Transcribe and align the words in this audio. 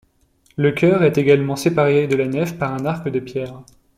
Le 0.57 0.71
chœur 0.71 1.03
est 1.03 1.19
également 1.19 1.55
séparé 1.55 2.07
de 2.07 2.15
la 2.15 2.25
nef 2.25 2.57
par 2.57 2.73
un 2.73 2.85
arc 2.85 3.07
de 3.07 3.19
pierre. 3.19 3.61